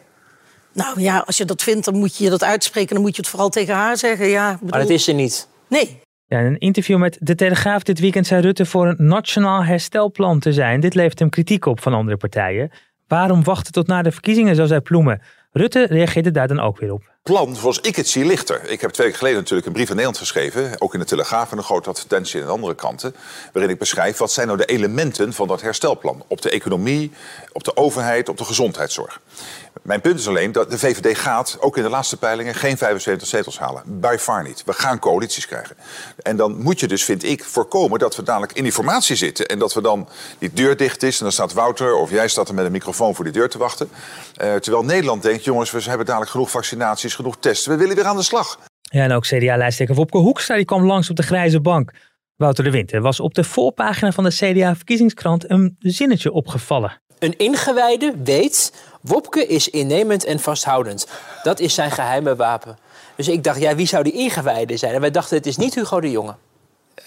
Nou 0.72 1.00
ja, 1.00 1.18
als 1.26 1.36
je 1.36 1.44
dat 1.44 1.62
vindt, 1.62 1.84
dan 1.84 1.98
moet 1.98 2.16
je 2.16 2.30
dat 2.30 2.44
uitspreken. 2.44 2.94
Dan 2.94 3.04
moet 3.04 3.16
je 3.16 3.20
het 3.20 3.30
vooral 3.30 3.48
tegen 3.48 3.74
haar 3.74 3.96
zeggen. 3.96 4.26
Ja, 4.26 4.52
bedoel... 4.52 4.68
Maar 4.68 4.80
dat 4.80 4.88
is 4.90 5.04
ze 5.04 5.12
niet. 5.12 5.48
Nee. 5.68 6.00
Ja, 6.26 6.38
in 6.38 6.46
een 6.46 6.58
interview 6.58 6.98
met 6.98 7.16
De 7.20 7.34
Telegraaf 7.34 7.82
dit 7.82 8.00
weekend 8.00 8.26
zei 8.26 8.40
Rutte 8.40 8.66
voor 8.66 8.86
een 8.86 9.06
nationaal 9.06 9.64
herstelplan 9.64 10.38
te 10.38 10.52
zijn. 10.52 10.80
Dit 10.80 10.94
levert 10.94 11.18
hem 11.18 11.30
kritiek 11.30 11.66
op 11.66 11.80
van 11.80 11.94
andere 11.94 12.16
partijen. 12.16 12.70
Waarom 13.08 13.44
wachten 13.44 13.72
tot 13.72 13.86
na 13.86 14.02
de 14.02 14.12
verkiezingen, 14.12 14.56
zo 14.56 14.66
zei 14.66 14.80
Ploemen. 14.80 15.22
Rutte 15.52 15.86
reageerde 15.86 16.30
daar 16.30 16.48
dan 16.48 16.60
ook 16.60 16.78
weer 16.78 16.92
op 16.92 17.02
plan, 17.28 17.56
zoals 17.56 17.80
ik 17.80 17.96
het 17.96 18.08
zie, 18.08 18.24
ligt 18.24 18.48
er. 18.48 18.70
Ik 18.70 18.80
heb 18.80 18.90
twee 18.90 19.06
weken 19.06 19.18
geleden 19.18 19.38
natuurlijk 19.38 19.66
een 19.66 19.72
brief 19.72 19.88
aan 19.88 19.96
Nederland 19.96 20.18
geschreven, 20.18 20.80
ook 20.80 20.94
in 20.94 21.00
de 21.00 21.06
Telegraaf 21.06 21.52
en 21.52 21.58
een 21.58 21.64
grote 21.64 21.88
advertentie 21.88 22.40
in 22.40 22.46
andere 22.46 22.74
kranten, 22.74 23.14
waarin 23.52 23.70
ik 23.72 23.78
beschrijf 23.78 24.16
wat 24.16 24.32
zijn 24.32 24.46
nou 24.46 24.58
de 24.58 24.64
elementen 24.64 25.32
van 25.32 25.48
dat 25.48 25.60
herstelplan 25.60 26.24
op 26.26 26.42
de 26.42 26.50
economie, 26.50 27.12
op 27.52 27.64
de 27.64 27.76
overheid, 27.76 28.28
op 28.28 28.36
de 28.36 28.44
gezondheidszorg. 28.44 29.20
Mijn 29.82 30.00
punt 30.00 30.18
is 30.18 30.28
alleen 30.28 30.52
dat 30.52 30.70
de 30.70 30.78
VVD 30.78 31.18
gaat, 31.18 31.56
ook 31.60 31.76
in 31.76 31.82
de 31.82 31.88
laatste 31.88 32.16
peilingen, 32.16 32.54
geen 32.54 32.76
75 32.76 33.28
zetels 33.28 33.58
halen. 33.58 33.82
By 33.86 34.16
far 34.18 34.42
niet. 34.42 34.62
We 34.66 34.72
gaan 34.72 34.98
coalities 34.98 35.46
krijgen. 35.46 35.76
En 36.22 36.36
dan 36.36 36.62
moet 36.62 36.80
je 36.80 36.88
dus, 36.88 37.04
vind 37.04 37.24
ik, 37.24 37.44
voorkomen 37.44 37.98
dat 37.98 38.16
we 38.16 38.22
dadelijk 38.22 38.52
in 38.52 38.62
die 38.62 38.72
formatie 38.72 39.16
zitten. 39.16 39.46
En 39.46 39.58
dat 39.58 39.74
we 39.74 39.80
dan 39.80 40.08
die 40.38 40.52
deur 40.52 40.76
dicht 40.76 41.02
is 41.02 41.18
en 41.18 41.22
dan 41.22 41.32
staat 41.32 41.52
Wouter 41.52 41.94
of 41.94 42.10
jij 42.10 42.28
staat 42.28 42.48
er 42.48 42.54
met 42.54 42.64
een 42.64 42.72
microfoon 42.72 43.14
voor 43.14 43.24
die 43.24 43.32
deur 43.32 43.48
te 43.48 43.58
wachten. 43.58 43.88
Uh, 44.42 44.54
terwijl 44.54 44.84
Nederland 44.84 45.22
denkt, 45.22 45.44
jongens, 45.44 45.70
we 45.70 45.82
hebben 45.82 46.06
dadelijk 46.06 46.30
genoeg 46.30 46.50
vaccinaties, 46.50 47.14
genoeg 47.14 47.36
testen. 47.38 47.72
We 47.72 47.78
willen 47.78 47.96
weer 47.96 48.06
aan 48.06 48.16
de 48.16 48.22
slag. 48.22 48.58
Ja, 48.80 49.02
en 49.02 49.12
ook 49.12 49.26
CDA-lijsttrekker 49.26 49.96
Wopke 49.96 50.18
Hoekstra 50.18 50.56
die 50.56 50.64
kwam 50.64 50.86
langs 50.86 51.10
op 51.10 51.16
de 51.16 51.22
grijze 51.22 51.60
bank. 51.60 51.92
Wouter 52.36 52.64
de 52.64 52.70
Winter 52.70 53.00
was 53.00 53.20
op 53.20 53.34
de 53.34 53.44
voorpagina 53.44 54.12
van 54.12 54.24
de 54.24 54.30
CDA-verkiezingskrant 54.30 55.50
een 55.50 55.76
zinnetje 55.78 56.32
opgevallen. 56.32 57.00
Een 57.18 57.36
ingewijde 57.36 58.14
weet, 58.24 58.72
Wopke 59.00 59.46
is 59.46 59.68
innemend 59.68 60.24
en 60.24 60.40
vasthoudend. 60.40 61.06
Dat 61.42 61.60
is 61.60 61.74
zijn 61.74 61.90
geheime 61.90 62.36
wapen. 62.36 62.78
Dus 63.16 63.28
ik 63.28 63.44
dacht, 63.44 63.60
ja, 63.60 63.74
wie 63.74 63.86
zou 63.86 64.02
die 64.02 64.12
ingewijde 64.12 64.76
zijn? 64.76 64.94
En 64.94 65.00
wij 65.00 65.10
dachten, 65.10 65.36
het 65.36 65.46
is 65.46 65.56
niet 65.56 65.74
Hugo 65.74 66.00
de 66.00 66.10
Jonge. 66.10 66.34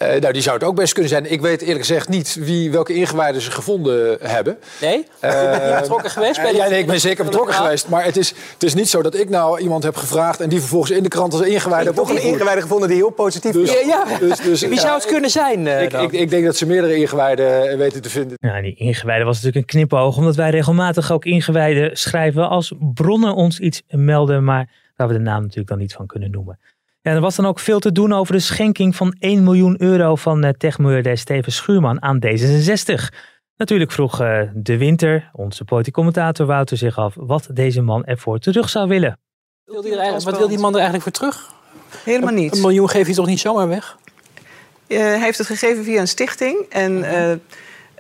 Uh, 0.02 0.08
nou, 0.20 0.34
die 0.34 0.42
zou 0.42 0.56
het 0.56 0.66
ook 0.66 0.76
best 0.76 0.94
kunnen 0.94 1.12
zijn. 1.12 1.32
Ik 1.32 1.42
weet 1.42 1.62
eerlijk 1.62 1.80
gezegd 1.80 2.10
niet 2.10 2.38
wie, 2.40 2.72
welke 2.72 2.94
ingewijden 2.94 3.42
ze 3.42 3.52
gevonden 3.52 4.18
hebben. 4.22 4.58
Nee? 4.82 5.00
Uh, 5.22 5.32
je 5.32 5.48
bent 5.50 5.72
niet 5.72 5.82
betrokken 5.82 6.10
geweest? 6.10 6.42
Bij 6.42 6.54
ja, 6.54 6.68
nee, 6.68 6.80
ik 6.80 6.88
ben 6.88 7.00
zeker 7.00 7.26
betrokken 7.26 7.54
geweest. 7.56 7.90
Maar 7.90 8.04
het 8.04 8.18
is, 8.18 8.34
het 8.54 8.64
is 8.64 8.74
niet 8.74 8.90
zo 8.90 9.02
dat 9.02 9.16
ik 9.16 9.30
nou 9.30 9.60
iemand 9.60 9.84
heb 9.84 9.96
gevraagd... 9.96 10.40
en 10.40 10.50
die 10.50 10.60
vervolgens 10.60 10.92
in 10.92 11.04
de 11.04 11.10
krant 11.10 11.34
als 11.34 11.42
ingewijde... 11.42 11.86
Heb 11.86 11.96
toch 11.96 12.10
een 12.10 12.24
ingewijde 12.24 12.62
gevonden 12.62 12.88
die 12.88 12.98
heel 12.98 13.10
positief 13.10 13.52
dus, 13.52 13.76
is. 13.76 13.86
Ja, 13.86 14.06
ja. 14.10 14.18
Dus, 14.18 14.38
dus, 14.38 14.62
wie 14.62 14.80
zou 14.80 14.94
het 14.94 15.06
kunnen 15.06 15.30
zijn 15.30 15.66
uh, 15.66 15.82
ik, 15.82 15.94
ik, 15.94 16.12
ik, 16.12 16.30
denk 16.30 16.46
dat 16.46 16.56
ze 16.56 16.66
meerdere 16.66 16.96
ingewijden 16.96 17.78
weten 17.78 18.02
te 18.02 18.10
vinden. 18.10 18.38
Ja, 18.40 18.62
die 18.62 18.76
ingewijden 18.76 19.26
was 19.26 19.36
natuurlijk 19.36 19.66
een 19.66 19.80
knipoog... 19.80 20.18
omdat 20.18 20.36
wij 20.36 20.50
regelmatig 20.50 21.12
ook 21.12 21.26
ingewijden 21.26 21.98
schrijven... 21.98 22.50
als 22.50 22.74
bronnen 22.94 23.36
ons 23.36 23.60
iets 23.60 23.82
melden... 23.88 24.44
maar 24.44 24.70
waar 24.96 25.08
we 25.08 25.14
de 25.14 25.20
naam 25.20 25.42
natuurlijk 25.42 25.70
dan 25.70 25.78
niet 25.78 25.94
van 25.94 26.06
kunnen 26.06 26.32
noemen. 26.32 26.60
Ja, 27.02 27.12
er 27.12 27.22
was 27.22 27.36
dan 27.36 27.46
ook 27.46 27.60
veel 27.60 27.80
te 27.80 27.92
doen 27.92 28.14
over 28.14 28.34
de 28.34 28.40
schenking 28.40 28.96
van 28.96 29.16
1 29.20 29.44
miljoen 29.44 29.82
euro 29.82 30.16
van 30.16 30.46
uh, 30.46 30.50
techmiljardair 30.50 31.18
Steven 31.18 31.52
Schuurman 31.52 32.02
aan 32.02 32.20
D66. 32.26 33.16
Natuurlijk 33.56 33.92
vroeg 33.92 34.22
uh, 34.22 34.42
De 34.54 34.78
Winter, 34.78 35.30
onze 35.34 35.64
politiek 35.64 35.94
commentator 35.94 36.46
Wouter, 36.46 36.78
zich 36.78 36.98
af 36.98 37.14
wat 37.18 37.48
deze 37.54 37.82
man 37.82 38.06
ervoor 38.06 38.40
terug 38.40 38.70
zou 38.70 38.88
willen. 38.88 39.20
Wil 39.66 39.84
wat 40.24 40.38
wil 40.38 40.48
die 40.48 40.60
man 40.60 40.74
er 40.74 40.80
eigenlijk 40.80 41.04
voor 41.04 41.12
terug? 41.12 41.54
Helemaal 42.04 42.34
niet. 42.34 42.56
Een 42.56 42.62
miljoen 42.62 42.90
geef 42.90 43.08
je 43.08 43.14
toch 43.14 43.28
niet 43.28 43.40
zomaar 43.40 43.68
weg? 43.68 43.98
heeft 44.98 45.38
het 45.38 45.48
gegeven 45.48 45.84
via 45.84 46.00
een 46.00 46.08
stichting. 46.08 46.66
En 46.70 47.04
eh, 47.04 47.38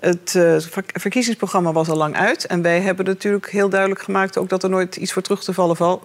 het 0.01 0.36
eh, 0.36 0.60
ver- 0.60 0.86
verkiezingsprogramma 0.93 1.72
was 1.72 1.89
al 1.89 1.98
lang 1.98 2.15
uit. 2.15 2.46
En 2.46 2.62
wij 2.62 2.81
hebben 2.81 3.05
natuurlijk 3.05 3.51
heel 3.51 3.70
duidelijk 3.70 4.01
gemaakt... 4.01 4.38
ook 4.38 4.50
dat 4.50 4.63
er 4.63 4.70
nooit 4.70 4.96
iets 4.96 5.13
voor 5.13 5.22
terug 5.22 5.43
te 5.43 5.53
vallen 5.53 5.75
val, 5.75 6.01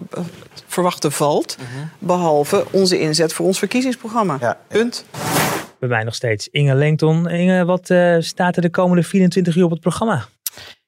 verwachten 0.66 1.12
valt. 1.12 1.56
Behalve 1.98 2.66
onze 2.70 2.98
inzet 2.98 3.32
voor 3.32 3.46
ons 3.46 3.58
verkiezingsprogramma. 3.58 4.58
Punt. 4.68 5.04
Bij 5.78 5.88
mij 5.88 6.04
nog 6.04 6.14
steeds 6.14 6.48
Inge 6.48 6.74
Lengton. 6.74 7.28
Inge, 7.28 7.64
wat 7.64 7.90
eh, 7.90 8.16
staat 8.18 8.56
er 8.56 8.62
de 8.62 8.70
komende 8.70 9.02
24 9.02 9.56
uur 9.56 9.64
op 9.64 9.70
het 9.70 9.80
programma? 9.80 10.24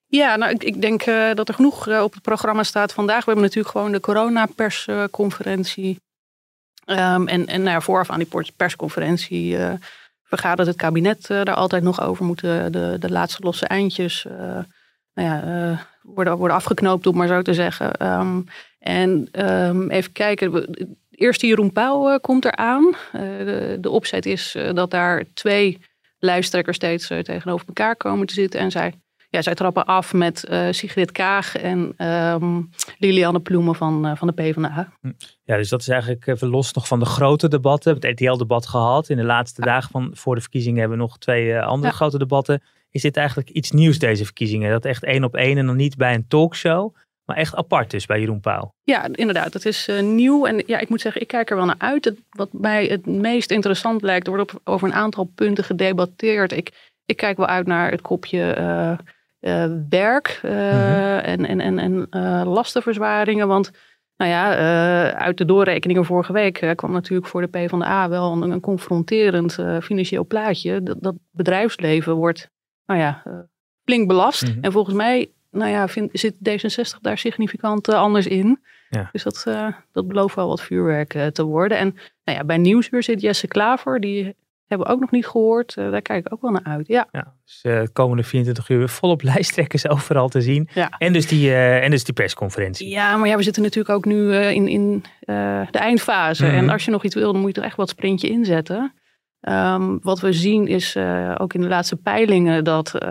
Ja, 0.06 0.36
nou, 0.36 0.52
ik, 0.52 0.64
ik 0.64 0.80
denk 0.80 1.02
eh, 1.02 1.34
dat 1.34 1.48
er 1.48 1.54
genoeg 1.54 2.02
op 2.02 2.12
het 2.12 2.22
programma 2.22 2.62
staat 2.62 2.92
vandaag. 2.92 3.24
We 3.24 3.30
hebben 3.30 3.44
natuurlijk 3.44 3.74
gewoon 3.74 3.92
de 3.92 4.00
coronapersconferentie. 4.00 6.00
Ehm 6.84 7.26
en 7.26 7.46
en 7.46 7.62
nou 7.62 7.74
ja, 7.74 7.80
vooraf 7.80 8.10
aan 8.10 8.18
die 8.18 8.28
pers- 8.28 8.50
persconferentie 8.50 9.58
eh, 9.58 9.72
vergadert 10.28 10.68
het 10.68 10.76
kabinet 10.76 11.30
eh, 11.30 11.42
daar 11.42 11.54
altijd 11.54 11.82
nog 11.82 12.00
over. 12.00 12.24
Moeten 12.24 12.72
de, 12.72 12.96
de 12.98 13.10
laatste 13.10 13.42
losse 13.42 13.66
eindjes 13.66 14.26
eh, 14.26 14.58
nou 15.14 15.28
ja, 15.28 15.42
eh, 15.42 15.78
worden, 16.02 16.36
worden 16.36 16.56
afgeknoopt, 16.56 17.06
om 17.06 17.16
maar 17.16 17.26
zo 17.26 17.42
te 17.42 17.54
zeggen. 17.54 17.92
Ehm, 17.92 18.40
en 18.78 19.28
ehm, 19.32 19.90
even 19.90 20.12
kijken. 20.12 20.68
Eerst 21.10 21.40
Jeroen 21.40 21.72
Pauw 21.72 22.08
eh, 22.08 22.18
komt 22.20 22.44
eraan. 22.44 22.94
Eh 23.12 23.20
de, 23.20 23.76
de 23.80 23.90
opzet 23.90 24.26
is 24.26 24.54
eh, 24.54 24.74
dat 24.74 24.90
daar 24.90 25.24
twee 25.34 25.78
lijsttrekkers 26.18 26.76
steeds 26.76 27.10
eh, 27.10 27.18
tegenover 27.18 27.66
elkaar 27.66 27.96
komen 27.96 28.26
te 28.26 28.34
zitten. 28.34 28.60
En 28.60 28.70
zij, 28.70 28.94
ja, 29.30 29.42
zij 29.42 29.54
trappen 29.54 29.84
af 29.84 30.12
met 30.12 30.44
eh, 30.44 30.66
Sigrid 30.70 31.12
Kaag 31.12 31.56
en 31.56 31.92
ehm, 31.96 32.62
Lilianne 32.98 33.40
Ploemen 33.40 33.74
van, 33.74 34.06
eh, 34.06 34.16
van 34.16 34.26
de 34.26 34.32
PvdA. 34.32 34.92
Ja, 35.44 35.56
dus 35.56 35.68
dat 35.68 35.80
is 35.80 35.88
eigenlijk 35.88 36.26
even 36.26 36.48
los 36.48 36.72
nog 36.72 36.86
van 36.88 36.98
de 36.98 37.04
grote 37.04 37.48
debatten. 37.48 37.94
We 37.94 37.98
hebben 37.98 38.10
het 38.10 38.20
RTL-debat 38.20 38.66
gehad. 38.66 39.08
In 39.08 39.16
de 39.16 39.24
laatste 39.24 39.60
dagen 39.60 39.90
van 39.90 40.10
voor 40.14 40.34
de 40.34 40.40
verkiezingen 40.40 40.80
hebben 40.80 40.98
we 40.98 41.04
nog 41.04 41.18
twee 41.18 41.52
eh, 41.52 41.66
andere 41.66 41.90
Ja. 41.90 41.96
grote 41.96 42.18
debatten. 42.18 42.62
Is 42.90 43.02
dit 43.02 43.16
eigenlijk 43.16 43.50
iets 43.50 43.70
nieuws, 43.70 43.98
deze 43.98 44.24
verkiezingen? 44.24 44.70
Dat 44.70 44.84
echt 44.84 45.04
één 45.04 45.24
op 45.24 45.34
één 45.36 45.58
en 45.58 45.66
dan 45.66 45.76
niet 45.76 45.96
bij 45.96 46.14
een 46.14 46.28
talkshow, 46.28 46.94
maar 47.24 47.36
echt 47.36 47.54
apart 47.54 47.90
dus 47.90 48.06
bij 48.06 48.20
Jeroen 48.20 48.40
Pauw. 48.40 48.72
Ja, 48.82 49.08
inderdaad. 49.12 49.52
Het 49.52 49.64
is 49.66 49.88
eh, 49.88 50.02
nieuw. 50.02 50.46
En 50.46 50.62
ja, 50.66 50.78
ik 50.78 50.88
moet 50.88 51.00
zeggen, 51.00 51.20
ik 51.20 51.28
kijk 51.28 51.50
er 51.50 51.56
wel 51.56 51.64
naar 51.66 51.74
uit. 51.78 52.04
Het, 52.04 52.18
wat 52.30 52.52
mij 52.52 52.86
het 52.86 53.06
meest 53.06 53.50
interessant 53.50 54.02
lijkt, 54.02 54.26
er 54.26 54.34
wordt 54.36 54.54
op, 54.54 54.60
over 54.64 54.88
een 54.88 54.94
aantal 54.94 55.24
punten 55.34 55.64
gedebatteerd. 55.64 56.52
Ik, 56.52 56.92
ik 57.06 57.16
kijk 57.16 57.36
wel 57.36 57.46
uit 57.46 57.66
naar 57.66 57.90
het 57.90 58.00
kopje 58.00 58.52
eh, 58.52 58.98
eh, 59.40 59.66
werk 59.88 60.40
eh, 60.42 61.28
en, 61.28 61.44
en, 61.46 61.60
en, 61.60 61.78
en 61.78 62.06
eh, 62.10 62.42
lastenverzwaringen. 62.44 63.48
Want 63.48 63.70
nou 64.16 64.30
ja, 64.30 64.52
uit 65.12 65.38
de 65.38 65.44
doorrekeningen 65.44 66.04
vorige 66.04 66.32
week 66.32 66.72
kwam 66.74 66.92
natuurlijk 66.92 67.28
voor 67.28 67.40
de 67.40 67.46
PvdA 67.46 68.08
wel 68.08 68.32
een, 68.32 68.50
een 68.50 68.60
confronterend 68.60 69.58
financieel 69.82 70.26
plaatje. 70.26 70.82
Dat, 70.82 70.96
dat 71.00 71.14
bedrijfsleven 71.30 72.14
wordt 72.14 72.50
nou 72.86 73.00
ja, 73.00 73.22
flink 73.84 74.08
belast. 74.08 74.48
Mhm. 74.48 74.58
En 74.60 74.72
volgens 74.72 74.94
mij 74.94 75.30
nou 75.50 75.70
ja, 75.70 75.88
vind, 75.88 76.10
zit 76.12 76.34
D66 76.34 77.00
daar 77.00 77.18
significant 77.18 77.88
anders 77.88 78.26
in. 78.26 78.60
Ja. 78.90 79.08
Dus 79.12 79.22
dat, 79.22 79.46
dat 79.92 80.08
belooft 80.08 80.34
wel 80.34 80.48
wat 80.48 80.62
vuurwerk 80.62 81.30
te 81.32 81.44
worden. 81.44 81.78
En 81.78 81.94
nou 82.24 82.38
ja, 82.38 82.44
bij 82.44 82.58
Nieuwsuur 82.58 83.02
zit 83.02 83.20
Jesse 83.20 83.48
Klaver. 83.48 84.00
Die 84.00 84.36
hebben 84.68 84.86
we 84.86 84.92
ook 84.92 85.00
nog 85.00 85.10
niet 85.10 85.26
gehoord. 85.26 85.76
Eh, 85.76 85.90
daar 85.90 86.02
kijk 86.02 86.26
ik 86.26 86.32
ook 86.32 86.42
wel 86.42 86.50
naar 86.50 86.64
uit. 86.64 86.86
Ja. 86.86 87.08
Ja, 87.12 87.34
dus 87.44 87.60
eh, 87.62 87.80
de 87.80 87.90
komende 87.92 88.22
24 88.22 88.68
uur 88.68 88.88
volop 88.88 89.22
lijsttrekkers 89.32 89.88
overal 89.88 90.28
te 90.28 90.40
zien. 90.40 90.68
Ja. 90.74 90.88
En, 90.98 91.12
dus 91.12 91.26
die, 91.26 91.50
eh, 91.50 91.84
en 91.84 91.90
dus 91.90 92.04
die 92.04 92.14
persconferentie. 92.14 92.88
ja, 92.88 93.16
maar 93.16 93.28
ja, 93.28 93.36
we 93.36 93.42
zitten 93.42 93.62
natuurlijk 93.62 93.94
ook 93.94 94.04
nu 94.04 94.32
eh, 94.32 94.50
in, 94.50 94.68
in 94.68 95.04
eh, 95.20 95.66
de 95.70 95.78
eindfase. 95.78 96.46
Mhm. 96.46 96.54
En 96.54 96.68
als 96.68 96.84
je 96.84 96.90
nog 96.90 97.04
iets 97.04 97.14
wil, 97.14 97.32
dan 97.32 97.40
moet 97.40 97.54
je 97.54 97.60
er 97.60 97.66
echt 97.66 97.76
wat 97.76 97.88
sprintje 97.88 98.28
inzetten. 98.28 98.92
Ehm, 99.40 99.98
wat 100.00 100.20
we 100.20 100.32
zien 100.32 100.66
is 100.66 100.94
eh, 100.94 101.34
ook 101.38 101.54
in 101.54 101.60
de 101.60 101.68
laatste 101.68 101.96
peilingen 101.96 102.64
dat 102.64 102.94
eh, 102.94 103.08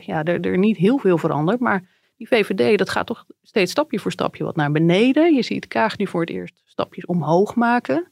ja, 0.00 0.22
er, 0.24 0.40
er 0.40 0.58
niet 0.58 0.76
heel 0.76 0.98
veel 0.98 1.18
verandert. 1.18 1.60
Maar 1.60 1.88
die 2.16 2.28
VVD, 2.28 2.78
dat 2.78 2.90
gaat 2.90 3.06
toch 3.06 3.24
steeds 3.42 3.70
stapje 3.70 3.98
voor 3.98 4.12
stapje 4.12 4.44
wat 4.44 4.56
naar 4.56 4.72
beneden. 4.72 5.34
Je 5.34 5.42
ziet 5.42 5.66
Kaag 5.66 5.98
nu 5.98 6.06
voor 6.06 6.20
het 6.20 6.30
eerst 6.30 6.62
stapjes 6.64 7.06
omhoog 7.06 7.54
maken. 7.54 8.08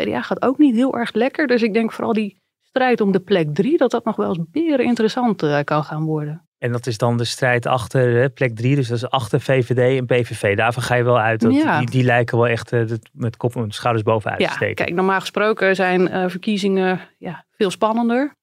CDA 0.00 0.22
gaat 0.22 0.42
ook 0.42 0.58
niet 0.58 0.74
heel 0.74 0.94
erg 0.94 1.12
lekker. 1.12 1.46
Dus 1.46 1.62
ik 1.62 1.74
denk 1.74 1.92
vooral 1.92 2.12
die 2.12 2.42
strijd 2.62 3.00
om 3.00 3.12
de 3.12 3.20
plek 3.20 3.54
drie, 3.54 3.78
dat 3.78 3.90
dat 3.90 4.04
nog 4.04 4.16
wel 4.16 4.28
eens 4.28 4.50
beren 4.50 4.84
interessant 4.84 5.42
eh, 5.42 5.60
kan 5.64 5.84
gaan 5.84 6.04
worden. 6.04 6.46
En 6.58 6.72
dat 6.72 6.86
is 6.86 6.98
dan 6.98 7.16
de 7.16 7.24
strijd 7.24 7.66
achter 7.66 8.22
eh, 8.22 8.28
plek 8.34 8.56
3, 8.56 8.74
dus 8.76 8.88
dat 8.88 8.96
is 8.96 9.08
achter 9.10 9.40
VVD 9.40 9.98
en 9.98 10.06
PVV. 10.06 10.56
Daarvan 10.56 10.82
ga 10.82 10.94
je 10.94 11.02
wel 11.02 11.18
uit. 11.20 11.40
Dat 11.40 11.54
Ja. 11.54 11.78
die, 11.78 11.90
die 11.90 12.04
lijken 12.04 12.38
wel 12.38 12.48
echt 12.48 12.72
eh, 12.72 12.84
met 13.12 13.36
kop 13.36 13.56
en 13.56 13.70
schouders 13.70 14.04
bovenuit 14.04 14.40
Ja, 14.40 14.48
te 14.48 14.54
steken. 14.54 14.74
kijk, 14.74 14.94
normaal 14.94 15.20
gesproken 15.20 15.74
zijn 15.74 16.08
eh, 16.08 16.28
verkiezingen 16.28 17.00
ja, 17.18 17.44
veel 17.50 17.70
spannender. 17.70 18.34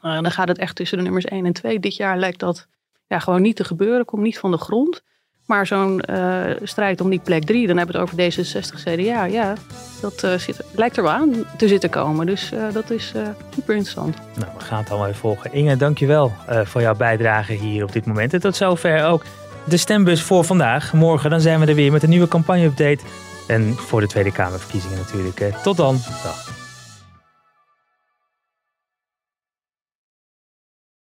Dan 0.00 0.30
gaat 0.30 0.48
het 0.48 0.58
echt 0.58 0.76
tussen 0.76 0.98
de 0.98 1.04
nummers 1.04 1.24
1 1.24 1.46
en 1.46 1.52
2. 1.52 1.80
Dit 1.80 1.96
jaar 1.96 2.18
lijkt 2.18 2.38
dat 2.38 2.68
ja, 3.06 3.18
gewoon 3.18 3.42
niet 3.42 3.56
te 3.56 3.64
gebeuren, 3.64 4.04
komt 4.04 4.22
niet 4.22 4.38
van 4.38 4.50
de 4.50 4.56
grond. 4.58 5.02
Maar 5.46 5.66
zo'n 5.66 6.00
eh, 6.00 6.42
strijd 6.62 7.00
om 7.00 7.10
die 7.10 7.20
plek 7.24 7.44
3, 7.44 7.66
dan 7.66 7.76
hebben 7.76 7.94
we 7.94 8.00
het 8.00 8.10
over 8.10 8.44
D66 8.44 8.82
CDA. 8.82 9.24
Ja, 9.24 9.54
dat 10.00 10.22
eh, 10.22 10.38
zit, 10.38 10.60
lijkt 10.74 10.96
er 10.96 11.02
wel 11.02 11.12
aan 11.12 11.32
te 11.56 11.68
zitten 11.68 11.90
komen. 11.90 12.26
Dus 12.26 12.52
eh, 12.52 12.60
dat 12.72 12.90
is 12.90 13.12
eh, 13.16 13.22
super 13.54 13.74
interessant. 13.74 14.16
Nou, 14.34 14.50
we 14.58 14.64
gaan 14.64 14.78
het 14.78 14.90
allemaal 14.90 15.08
even 15.08 15.20
volgen. 15.20 15.52
Inge, 15.52 15.76
dankjewel 15.76 16.32
uh, 16.50 16.60
voor 16.64 16.80
jouw 16.80 16.94
bijdrage 16.94 17.52
hier 17.52 17.84
op 17.84 17.92
dit 17.92 18.06
moment. 18.06 18.32
En 18.32 18.40
tot 18.40 18.56
zover 18.56 19.04
ook 19.04 19.24
de 19.64 19.76
stembus 19.76 20.22
voor 20.22 20.44
vandaag. 20.44 20.92
Morgen 20.92 21.30
dan 21.30 21.40
zijn 21.40 21.60
we 21.60 21.66
er 21.66 21.74
weer 21.74 21.92
met 21.92 22.02
een 22.02 22.08
nieuwe 22.08 22.28
campagne-update. 22.28 23.04
En 23.46 23.74
voor 23.76 24.00
de 24.00 24.06
Tweede 24.06 24.32
Kamerverkiezingen 24.32 24.98
natuurlijk. 24.98 25.54
Tot 25.62 25.76
dan. 25.76 25.94
Dag. 26.22 26.63